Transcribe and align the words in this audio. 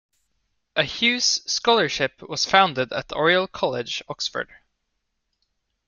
A 0.75 0.81
Hughes 0.83 1.43
Scholarship 1.45 2.23
was 2.27 2.43
founded 2.43 2.91
at 2.91 3.11
Oriel 3.13 3.47
College, 3.47 4.01
Oxford. 4.09 4.49